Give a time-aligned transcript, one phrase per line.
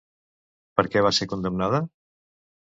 [0.79, 1.85] Per què va ser condemnada?